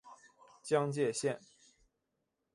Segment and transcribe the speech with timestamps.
[0.63, 1.39] 江界线